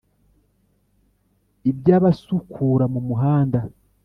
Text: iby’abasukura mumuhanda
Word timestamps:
iby’abasukura 1.71 2.85
mumuhanda 2.93 3.59